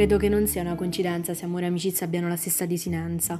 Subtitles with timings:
[0.00, 3.38] Credo che non sia una coincidenza se amore e amicizia abbiano la stessa desinenza.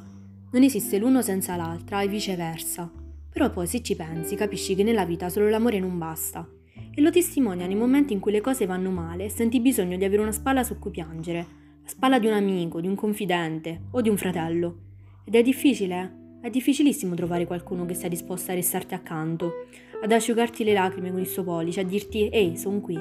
[0.53, 2.93] Non esiste l'uno senza l'altra e viceversa.
[3.33, 6.47] Però poi se ci pensi capisci che nella vita solo l'amore non basta.
[6.95, 10.05] E lo testimonia nei momenti in cui le cose vanno male e senti bisogno di
[10.05, 11.39] avere una spalla su cui piangere.
[11.83, 14.81] La spalla di un amico, di un confidente o di un fratello.
[15.25, 15.99] Ed è difficile,
[16.43, 16.49] eh?
[16.49, 19.65] È difficilissimo trovare qualcuno che sia disposto a restarti accanto,
[20.03, 23.01] ad asciugarti le lacrime con il suo pollice, a dirti ehi, sono qui.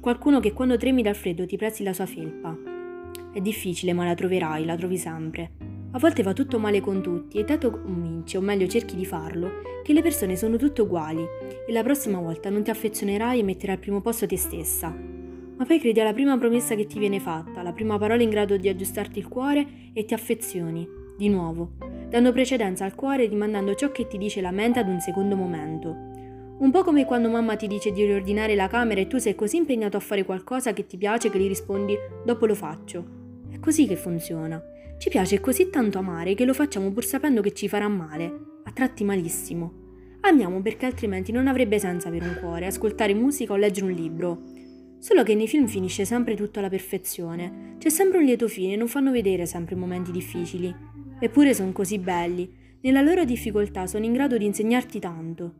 [0.00, 2.72] Qualcuno che quando tremi dal freddo ti presti la sua felpa.
[3.34, 5.50] È difficile, ma la troverai, la trovi sempre.
[5.90, 9.50] A volte va tutto male con tutti e te convinci, o meglio cerchi di farlo,
[9.82, 11.26] che le persone sono tutte uguali
[11.66, 14.88] e la prossima volta non ti affezionerai e metterai al primo posto te stessa.
[15.56, 18.56] Ma poi credi alla prima promessa che ti viene fatta, alla prima parola in grado
[18.56, 21.72] di aggiustarti il cuore e ti affezioni, di nuovo,
[22.08, 25.34] dando precedenza al cuore e rimandando ciò che ti dice la mente ad un secondo
[25.34, 25.88] momento.
[26.56, 29.56] Un po' come quando mamma ti dice di riordinare la camera e tu sei così
[29.56, 33.22] impegnato a fare qualcosa che ti piace che gli rispondi dopo lo faccio.
[33.54, 34.60] È così che funziona.
[34.98, 38.24] Ci piace così tanto amare che lo facciamo pur sapendo che ci farà male,
[38.64, 40.16] a tratti malissimo.
[40.22, 44.42] Amiamo perché altrimenti non avrebbe senso avere un cuore, ascoltare musica o leggere un libro.
[44.98, 48.88] Solo che nei film finisce sempre tutto alla perfezione, c'è sempre un lieto fine non
[48.88, 50.74] fanno vedere sempre momenti difficili.
[51.20, 55.54] Eppure sono così belli, nella loro difficoltà sono in grado di insegnarti tanto.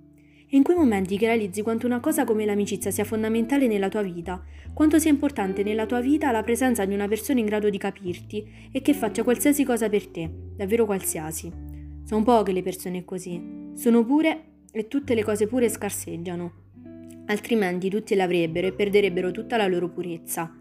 [0.54, 4.40] In quei momenti che realizzi quanto una cosa come l'amicizia sia fondamentale nella tua vita,
[4.72, 8.68] quanto sia importante nella tua vita la presenza di una persona in grado di capirti
[8.70, 11.50] e che faccia qualsiasi cosa per te, davvero qualsiasi.
[12.04, 16.52] Sono poche le persone così, sono pure e tutte le cose pure scarseggiano.
[17.26, 20.56] Altrimenti tutti l'avrebbero e perderebbero tutta la loro purezza.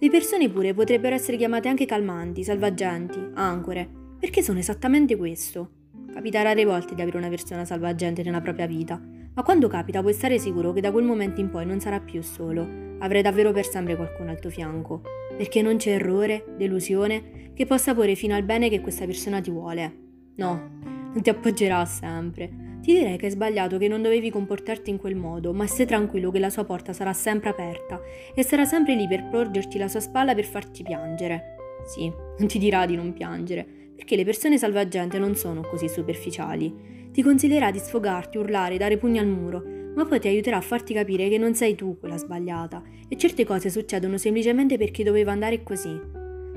[0.00, 5.77] Le persone pure potrebbero essere chiamate anche calmanti, salvagenti, ancore, perché sono esattamente questo.
[6.18, 9.00] Capita rare volte di avere una persona salvagente nella propria vita,
[9.34, 12.20] ma quando capita puoi stare sicuro che da quel momento in poi non sarà più
[12.22, 12.66] solo,
[12.98, 15.02] avrai davvero per sempre qualcuno al tuo fianco,
[15.36, 19.52] perché non c'è errore, delusione, che possa porre fino al bene che questa persona ti
[19.52, 19.96] vuole.
[20.34, 22.48] No, non ti appoggerà sempre.
[22.82, 26.32] Ti direi che è sbagliato, che non dovevi comportarti in quel modo, ma stai tranquillo
[26.32, 28.00] che la sua porta sarà sempre aperta
[28.34, 31.54] e sarà sempre lì per porgerti la sua spalla per farti piangere.
[31.86, 36.98] Sì, non ti dirà di non piangere, perché le persone salvagente non sono così superficiali
[37.18, 39.60] ti consiglierà di sfogarti, urlare, dare pugni al muro,
[39.96, 43.44] ma poi ti aiuterà a farti capire che non sei tu quella sbagliata e certe
[43.44, 45.98] cose succedono semplicemente perché doveva andare così.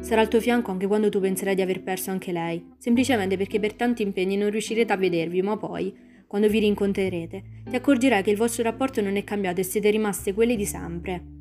[0.01, 3.59] Sarà al tuo fianco anche quando tu penserai di aver perso anche lei, semplicemente perché
[3.59, 5.91] per tanti impegni non riuscirete a vedervi, ma poi,
[6.27, 10.33] quando vi rincontrerete, ti accorgerai che il vostro rapporto non è cambiato e siete rimaste
[10.35, 11.40] quelli di sempre.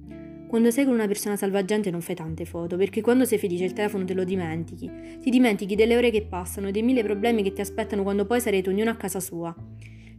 [0.50, 3.72] Quando sei con una persona salvagente non fai tante foto, perché quando sei felice il
[3.72, 4.91] telefono te lo dimentichi.
[5.21, 8.41] Ti dimentichi delle ore che passano e dei mille problemi che ti aspettano quando poi
[8.41, 9.55] sarete ognuno a casa sua.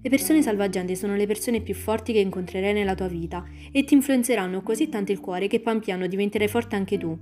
[0.01, 3.43] Le persone salvagenti sono le persone più forti che incontrerai nella tua vita
[3.73, 7.13] e ti influenzeranno così tanto il cuore che pian piano diventerai forte anche tu.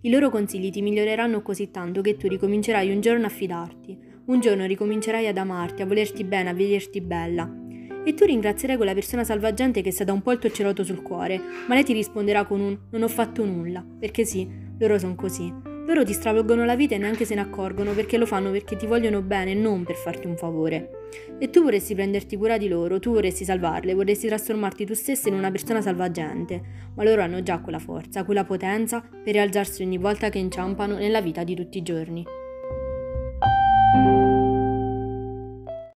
[0.00, 4.40] I loro consigli ti miglioreranno così tanto che tu ricomincerai un giorno a fidarti, un
[4.40, 7.63] giorno ricomincerai ad amarti, a volerti bene, a vederti bella.
[8.06, 11.00] E tu ringrazierai quella persona salvagente che sta da un po' il tuo ceroto sul
[11.00, 14.46] cuore, ma lei ti risponderà con un non ho fatto nulla, perché sì,
[14.78, 15.52] loro sono così.
[15.86, 18.86] Loro ti stravolgono la vita e neanche se ne accorgono perché lo fanno perché ti
[18.86, 21.08] vogliono bene non per farti un favore.
[21.38, 25.34] E tu vorresti prenderti cura di loro, tu vorresti salvarle, vorresti trasformarti tu stessa in
[25.34, 26.62] una persona salvagente,
[26.94, 31.20] ma loro hanno già quella forza, quella potenza per rialzarsi ogni volta che inciampano nella
[31.20, 32.24] vita di tutti i giorni.